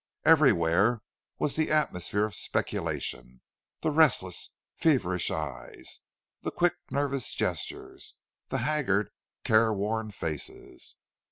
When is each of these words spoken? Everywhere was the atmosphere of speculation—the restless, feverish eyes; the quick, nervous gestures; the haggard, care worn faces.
Everywhere 0.25 1.03
was 1.37 1.55
the 1.55 1.69
atmosphere 1.69 2.25
of 2.25 2.33
speculation—the 2.33 3.91
restless, 3.91 4.49
feverish 4.75 5.29
eyes; 5.29 5.99
the 6.41 6.49
quick, 6.49 6.73
nervous 6.89 7.35
gestures; 7.35 8.15
the 8.49 8.57
haggard, 8.65 9.11
care 9.43 9.71
worn 9.71 10.09
faces. 10.09 10.95